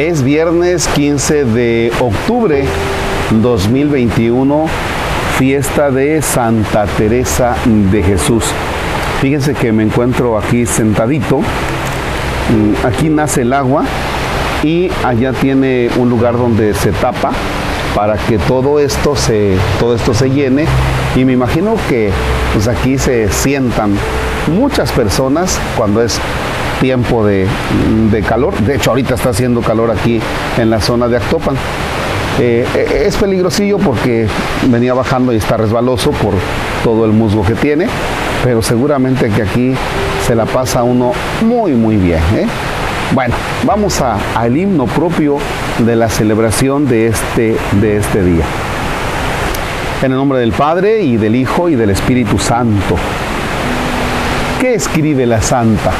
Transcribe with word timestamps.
Es 0.00 0.22
viernes 0.22 0.88
15 0.88 1.44
de 1.44 1.92
octubre 2.00 2.64
2021, 3.32 4.66
fiesta 5.36 5.90
de 5.90 6.22
Santa 6.22 6.86
Teresa 6.86 7.54
de 7.66 8.02
Jesús. 8.02 8.44
Fíjense 9.20 9.52
que 9.52 9.72
me 9.72 9.82
encuentro 9.82 10.38
aquí 10.38 10.64
sentadito. 10.64 11.40
Mm, 11.40 12.86
aquí 12.86 13.10
nace 13.10 13.42
el 13.42 13.52
agua 13.52 13.84
y 14.62 14.90
allá 15.04 15.34
tiene 15.34 15.90
un 15.98 16.08
lugar 16.08 16.32
donde 16.38 16.72
se 16.72 16.92
tapa 16.92 17.32
para 17.94 18.16
que 18.16 18.38
todo 18.38 18.80
esto 18.80 19.14
se, 19.14 19.58
todo 19.78 19.94
esto 19.94 20.14
se 20.14 20.30
llene. 20.30 20.64
Y 21.14 21.26
me 21.26 21.34
imagino 21.34 21.76
que 21.90 22.10
pues 22.54 22.68
aquí 22.68 22.96
se 22.96 23.30
sientan 23.30 23.98
muchas 24.50 24.92
personas 24.92 25.60
cuando 25.76 26.02
es 26.02 26.18
tiempo 26.80 27.24
de, 27.24 27.46
calor. 28.28 28.58
De 28.60 28.76
hecho, 28.76 28.90
ahorita 28.90 29.14
está 29.14 29.30
haciendo 29.30 29.60
calor 29.60 29.90
aquí 29.90 30.20
en 30.58 30.70
la 30.70 30.80
zona 30.80 31.06
de 31.06 31.18
Actopan. 31.18 31.54
Eh, 32.38 32.66
eh, 32.74 33.04
es 33.06 33.16
peligrosillo 33.16 33.78
porque 33.78 34.26
venía 34.68 34.94
bajando 34.94 35.32
y 35.32 35.36
está 35.36 35.56
resbaloso 35.56 36.10
por 36.12 36.32
todo 36.82 37.04
el 37.04 37.12
musgo 37.12 37.44
que 37.44 37.54
tiene, 37.54 37.86
pero 38.42 38.62
seguramente 38.62 39.28
que 39.28 39.42
aquí 39.42 39.74
se 40.26 40.34
la 40.34 40.46
pasa 40.46 40.82
uno 40.82 41.12
muy, 41.42 41.72
muy 41.72 41.96
bien. 41.96 42.22
¿eh? 42.34 42.46
Bueno, 43.12 43.34
vamos 43.64 44.00
al 44.00 44.56
himno 44.56 44.86
propio 44.86 45.38
de 45.78 45.96
la 45.96 46.08
celebración 46.08 46.88
de 46.88 47.08
este, 47.08 47.56
de 47.72 47.98
este 47.98 48.24
día. 48.24 48.44
En 50.02 50.12
el 50.12 50.16
nombre 50.16 50.38
del 50.38 50.52
Padre 50.52 51.02
y 51.02 51.18
del 51.18 51.36
Hijo 51.36 51.68
y 51.68 51.74
del 51.74 51.90
Espíritu 51.90 52.38
Santo. 52.38 52.96
¿Qué 54.60 54.74
escribe 54.74 55.26
la 55.26 55.42
Santa? 55.42 55.92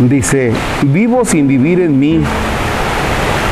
Dice, 0.00 0.52
vivo 0.82 1.24
sin 1.24 1.46
vivir 1.46 1.80
en 1.80 1.98
mí 1.98 2.20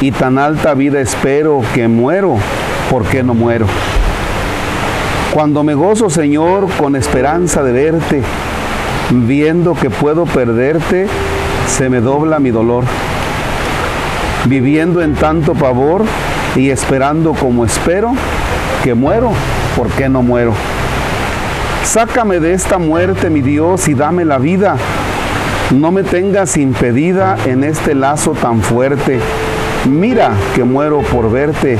y 0.00 0.10
tan 0.10 0.38
alta 0.38 0.74
vida 0.74 1.00
espero 1.00 1.62
que 1.74 1.86
muero, 1.86 2.36
¿por 2.90 3.04
qué 3.04 3.22
no 3.22 3.34
muero? 3.34 3.66
Cuando 5.32 5.62
me 5.62 5.74
gozo, 5.74 6.10
Señor, 6.10 6.68
con 6.76 6.96
esperanza 6.96 7.62
de 7.62 7.72
verte, 7.72 8.22
viendo 9.10 9.74
que 9.74 9.90
puedo 9.90 10.24
perderte, 10.24 11.06
se 11.68 11.88
me 11.88 12.00
dobla 12.00 12.40
mi 12.40 12.50
dolor. 12.50 12.84
Viviendo 14.46 15.02
en 15.02 15.14
tanto 15.14 15.54
pavor 15.54 16.02
y 16.56 16.70
esperando 16.70 17.34
como 17.34 17.64
espero, 17.64 18.12
que 18.82 18.94
muero, 18.94 19.30
¿por 19.76 19.88
qué 19.90 20.08
no 20.08 20.22
muero? 20.22 20.52
Sácame 21.84 22.40
de 22.40 22.54
esta 22.54 22.78
muerte, 22.78 23.30
mi 23.30 23.40
Dios, 23.40 23.86
y 23.86 23.94
dame 23.94 24.24
la 24.24 24.38
vida 24.38 24.76
no 25.70 25.92
me 25.92 26.02
tengas 26.02 26.56
impedida 26.56 27.36
en 27.46 27.62
este 27.62 27.94
lazo 27.94 28.32
tan 28.32 28.60
fuerte. 28.60 29.20
Mira 29.88 30.32
que 30.54 30.64
muero 30.64 31.00
por 31.00 31.30
verte 31.30 31.78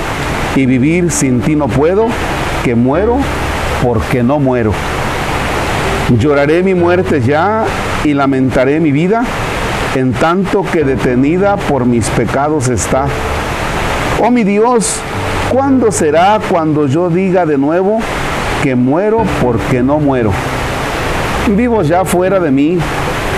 y 0.54 0.66
vivir 0.66 1.10
sin 1.10 1.40
ti 1.40 1.56
no 1.56 1.66
puedo, 1.66 2.06
que 2.64 2.74
muero 2.74 3.18
porque 3.82 4.22
no 4.22 4.38
muero. 4.38 4.72
Lloraré 6.18 6.62
mi 6.62 6.74
muerte 6.74 7.20
ya 7.20 7.64
y 8.04 8.14
lamentaré 8.14 8.80
mi 8.80 8.92
vida, 8.92 9.24
en 9.94 10.12
tanto 10.12 10.64
que 10.64 10.84
detenida 10.84 11.56
por 11.56 11.84
mis 11.84 12.08
pecados 12.10 12.68
está. 12.68 13.06
Oh 14.22 14.30
mi 14.30 14.44
Dios, 14.44 15.00
¿cuándo 15.50 15.90
será 15.90 16.38
cuando 16.48 16.86
yo 16.86 17.10
diga 17.10 17.44
de 17.44 17.58
nuevo 17.58 17.98
que 18.62 18.76
muero 18.76 19.22
porque 19.42 19.82
no 19.82 19.98
muero? 19.98 20.32
Vivo 21.56 21.82
ya 21.82 22.04
fuera 22.04 22.38
de 22.38 22.50
mí, 22.50 22.78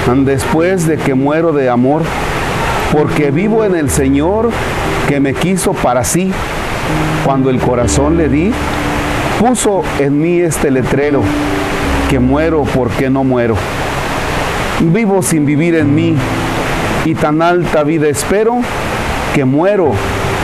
después 0.06 0.86
de 0.86 0.98
que 0.98 1.14
muero 1.14 1.52
de 1.52 1.70
amor, 1.70 2.02
porque 2.92 3.30
vivo 3.30 3.64
en 3.64 3.74
el 3.74 3.88
Señor 3.88 4.50
que 5.08 5.20
me 5.20 5.32
quiso 5.32 5.72
para 5.72 6.04
sí. 6.04 6.30
Cuando 7.24 7.50
el 7.50 7.58
corazón 7.58 8.18
le 8.18 8.28
di, 8.28 8.52
puso 9.40 9.82
en 9.98 10.20
mí 10.20 10.40
este 10.40 10.70
letrero, 10.70 11.22
que 12.10 12.18
muero 12.18 12.64
porque 12.74 13.08
no 13.08 13.24
muero. 13.24 13.54
Vivo 14.80 15.22
sin 15.22 15.46
vivir 15.46 15.76
en 15.76 15.94
mí 15.94 16.14
y 17.04 17.14
tan 17.14 17.40
alta 17.40 17.82
vida 17.82 18.08
espero, 18.08 18.60
que 19.34 19.44
muero 19.44 19.92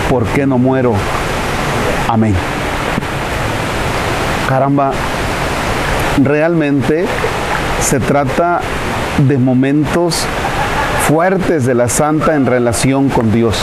porque 0.09 0.47
no 0.47 0.57
muero. 0.57 0.95
Amén. 2.09 2.35
Caramba, 4.49 4.93
realmente 6.23 7.05
se 7.81 8.01
trata 8.01 8.61
de 9.27 9.39
momentos 9.39 10.25
fuertes 11.09 11.67
de 11.67 11.75
la 11.75 11.89
santa 11.89 12.35
en 12.37 12.47
relación 12.47 13.09
con 13.09 13.33
Dios. 13.33 13.59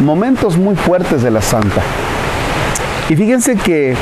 Momentos 0.00 0.56
muy 0.56 0.74
fuertes 0.74 1.22
de 1.22 1.30
la 1.30 1.42
santa. 1.42 1.82
Y 3.08 3.16
fíjense 3.16 3.56
que 3.56 3.94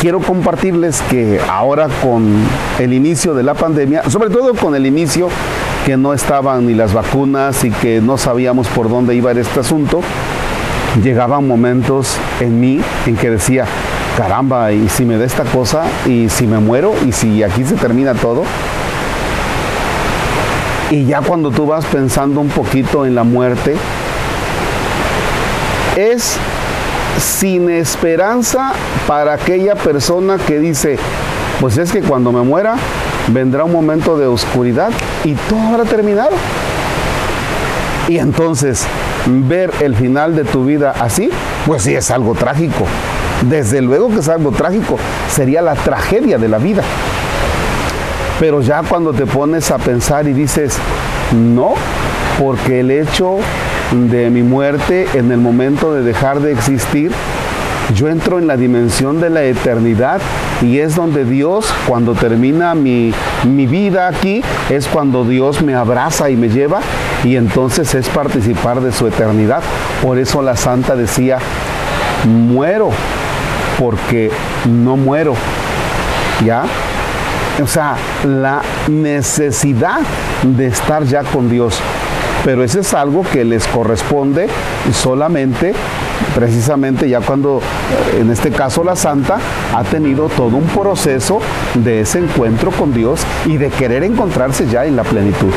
quiero 0.00 0.20
compartirles 0.20 1.02
que 1.02 1.40
ahora 1.48 1.88
con 2.02 2.32
el 2.78 2.92
inicio 2.92 3.34
de 3.34 3.42
la 3.42 3.54
pandemia, 3.54 4.08
sobre 4.10 4.30
todo 4.30 4.54
con 4.54 4.74
el 4.74 4.86
inicio 4.86 5.28
que 5.84 5.96
no 5.96 6.14
estaban 6.14 6.66
ni 6.66 6.74
las 6.74 6.92
vacunas 6.92 7.64
y 7.64 7.70
que 7.70 8.00
no 8.00 8.16
sabíamos 8.18 8.66
por 8.68 8.88
dónde 8.88 9.14
iba 9.14 9.32
este 9.32 9.60
asunto, 9.60 10.00
llegaban 11.02 11.46
momentos 11.46 12.16
en 12.40 12.60
mí 12.60 12.80
en 13.06 13.16
que 13.16 13.30
decía, 13.30 13.66
caramba, 14.16 14.72
y 14.72 14.88
si 14.88 15.04
me 15.04 15.16
da 15.16 15.24
esta 15.24 15.44
cosa, 15.44 15.84
y 16.06 16.28
si 16.28 16.46
me 16.46 16.58
muero, 16.58 16.94
y 17.06 17.12
si 17.12 17.42
aquí 17.42 17.64
se 17.64 17.76
termina 17.76 18.14
todo. 18.14 18.42
Y 20.90 21.06
ya 21.06 21.22
cuando 21.22 21.50
tú 21.50 21.66
vas 21.66 21.84
pensando 21.86 22.40
un 22.40 22.48
poquito 22.48 23.06
en 23.06 23.14
la 23.14 23.24
muerte, 23.24 23.74
es 25.96 26.36
sin 27.18 27.70
esperanza 27.70 28.72
para 29.06 29.34
aquella 29.34 29.74
persona 29.74 30.36
que 30.38 30.58
dice, 30.58 30.98
pues 31.60 31.78
es 31.78 31.92
que 31.92 32.00
cuando 32.00 32.32
me 32.32 32.42
muera 32.42 32.76
vendrá 33.28 33.64
un 33.64 33.72
momento 33.72 34.18
de 34.18 34.26
oscuridad 34.26 34.90
y 35.24 35.34
todo 35.34 35.60
habrá 35.60 35.84
terminado. 35.84 36.32
Y 38.08 38.18
entonces 38.18 38.84
ver 39.26 39.70
el 39.80 39.94
final 39.94 40.34
de 40.34 40.44
tu 40.44 40.64
vida 40.64 40.92
así, 40.98 41.30
pues 41.66 41.82
sí 41.82 41.94
es 41.94 42.10
algo 42.10 42.34
trágico. 42.34 42.86
Desde 43.48 43.82
luego 43.82 44.08
que 44.08 44.20
es 44.20 44.28
algo 44.28 44.52
trágico, 44.52 44.98
sería 45.28 45.62
la 45.62 45.74
tragedia 45.74 46.38
de 46.38 46.48
la 46.48 46.58
vida. 46.58 46.82
Pero 48.38 48.60
ya 48.60 48.82
cuando 48.82 49.12
te 49.12 49.26
pones 49.26 49.70
a 49.70 49.78
pensar 49.78 50.26
y 50.26 50.32
dices, 50.32 50.76
no, 51.32 51.74
porque 52.38 52.80
el 52.80 52.90
hecho 52.90 53.38
de 53.92 54.30
mi 54.30 54.42
muerte 54.42 55.06
en 55.14 55.30
el 55.32 55.38
momento 55.38 55.92
de 55.94 56.02
dejar 56.02 56.40
de 56.40 56.52
existir, 56.52 57.12
yo 57.94 58.08
entro 58.08 58.38
en 58.38 58.46
la 58.46 58.56
dimensión 58.56 59.20
de 59.20 59.28
la 59.28 59.44
eternidad 59.44 60.20
y 60.62 60.78
es 60.78 60.94
donde 60.94 61.24
Dios, 61.24 61.72
cuando 61.86 62.14
termina 62.14 62.74
mi, 62.74 63.12
mi, 63.44 63.66
vida 63.66 64.08
aquí, 64.08 64.42
es 64.70 64.86
cuando 64.86 65.24
Dios 65.24 65.62
me 65.62 65.74
abraza 65.74 66.30
y 66.30 66.36
me 66.36 66.48
lleva 66.48 66.80
y 67.24 67.36
entonces 67.36 67.94
es 67.94 68.08
participar 68.08 68.80
de 68.80 68.92
su 68.92 69.06
eternidad. 69.06 69.62
Por 70.00 70.18
eso 70.18 70.42
la 70.42 70.56
santa 70.56 70.96
decía, 70.96 71.38
muero 72.24 72.90
porque 73.82 74.30
no 74.68 74.96
muero. 74.96 75.34
¿Ya? 76.44 76.62
O 77.60 77.66
sea, 77.66 77.96
la 78.24 78.62
necesidad 78.88 80.00
de 80.44 80.68
estar 80.68 81.02
ya 81.04 81.24
con 81.24 81.50
Dios. 81.50 81.80
Pero 82.44 82.62
eso 82.62 82.78
es 82.78 82.94
algo 82.94 83.24
que 83.24 83.44
les 83.44 83.66
corresponde 83.66 84.48
solamente, 84.92 85.74
precisamente 86.34 87.08
ya 87.08 87.20
cuando, 87.20 87.60
en 88.18 88.30
este 88.30 88.50
caso 88.50 88.84
la 88.84 88.96
santa, 88.96 89.38
ha 89.74 89.82
tenido 89.84 90.28
todo 90.28 90.56
un 90.56 90.66
proceso 90.66 91.40
de 91.74 92.00
ese 92.00 92.18
encuentro 92.18 92.70
con 92.70 92.94
Dios 92.94 93.20
y 93.46 93.56
de 93.56 93.68
querer 93.68 94.04
encontrarse 94.04 94.66
ya 94.66 94.84
en 94.86 94.96
la 94.96 95.02
plenitud. 95.02 95.52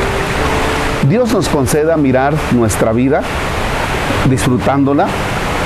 Dios 1.08 1.32
nos 1.32 1.48
conceda 1.48 1.96
mirar 1.96 2.34
nuestra 2.52 2.92
vida 2.92 3.22
disfrutándola, 4.28 5.06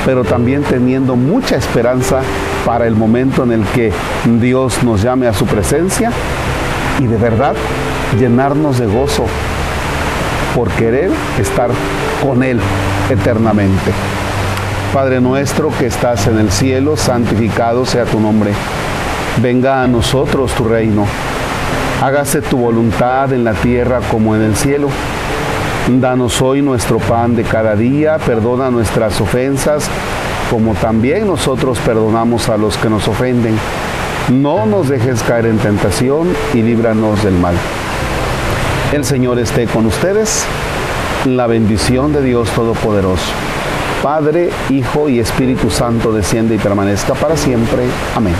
pero 0.05 0.25
también 0.25 0.63
teniendo 0.63 1.17
mucha 1.17 1.57
esperanza 1.57 2.21
para 2.65 2.87
el 2.87 2.95
momento 2.95 3.43
en 3.45 3.53
el 3.53 3.65
que 3.67 3.93
Dios 4.41 4.83
nos 4.83 5.03
llame 5.03 5.27
a 5.27 5.33
su 5.33 5.47
presencia 5.47 6.11
y 6.99 7.07
de 7.07 7.17
verdad 7.17 7.55
llenarnos 8.19 8.79
de 8.79 8.87
gozo 8.87 9.27
por 10.55 10.69
querer 10.71 11.11
estar 11.39 11.71
con 12.23 12.43
Él 12.43 12.61
eternamente. 13.09 13.93
Padre 14.93 15.21
nuestro 15.21 15.71
que 15.79 15.87
estás 15.87 16.27
en 16.27 16.39
el 16.39 16.51
cielo, 16.51 16.97
santificado 16.97 17.87
sea 17.87 18.05
tu 18.05 18.19
nombre. 18.19 18.51
Venga 19.41 19.83
a 19.83 19.87
nosotros 19.87 20.53
tu 20.55 20.65
reino. 20.65 21.07
Hágase 22.03 22.43
tu 22.43 22.57
voluntad 22.57 23.33
en 23.33 23.45
la 23.45 23.53
tierra 23.53 24.01
como 24.11 24.35
en 24.35 24.43
el 24.43 24.57
cielo. 24.57 24.89
Danos 25.89 26.41
hoy 26.43 26.63
nuestro 26.63 26.99
pan 26.99 27.35
de 27.35 27.43
cada 27.43 27.75
día, 27.75 28.19
perdona 28.19 28.71
nuestras 28.71 29.21
ofensas 29.21 29.89
como 30.51 30.75
también 30.75 31.29
nosotros 31.29 31.79
perdonamos 31.79 32.49
a 32.49 32.57
los 32.57 32.77
que 32.77 32.91
nos 32.91 33.07
ofenden. 33.07 33.57
No 34.31 34.67
nos 34.67 34.89
dejes 34.89 35.23
caer 35.23 35.47
en 35.47 35.59
tentación 35.59 36.35
y 36.53 36.63
líbranos 36.63 37.23
del 37.23 37.35
mal. 37.35 37.55
El 38.93 39.05
Señor 39.05 39.39
esté 39.39 39.67
con 39.67 39.87
ustedes. 39.87 40.45
La 41.25 41.47
bendición 41.47 42.13
de 42.13 42.23
Dios 42.23 42.51
Todopoderoso. 42.51 43.31
Padre, 44.03 44.51
Hijo 44.71 45.09
y 45.09 45.21
Espíritu 45.21 45.71
Santo 45.71 46.13
desciende 46.13 46.57
y 46.57 46.59
permanezca 46.59 47.15
para 47.15 47.37
siempre. 47.37 47.85
Amén. 48.17 48.35